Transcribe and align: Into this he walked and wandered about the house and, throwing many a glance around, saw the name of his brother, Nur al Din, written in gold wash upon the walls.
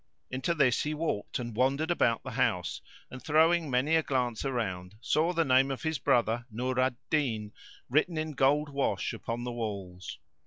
Into 0.31 0.55
this 0.55 0.81
he 0.81 0.95
walked 0.95 1.37
and 1.37 1.55
wandered 1.55 1.91
about 1.91 2.23
the 2.23 2.31
house 2.31 2.81
and, 3.11 3.21
throwing 3.23 3.69
many 3.69 3.95
a 3.95 4.01
glance 4.01 4.43
around, 4.43 4.95
saw 4.99 5.31
the 5.31 5.45
name 5.45 5.69
of 5.69 5.83
his 5.83 5.99
brother, 5.99 6.47
Nur 6.49 6.79
al 6.79 6.95
Din, 7.11 7.51
written 7.87 8.17
in 8.17 8.31
gold 8.31 8.69
wash 8.69 9.13
upon 9.13 9.43
the 9.43 9.51
walls. 9.51 10.17